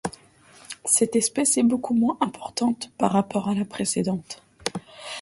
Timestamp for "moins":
1.93-2.17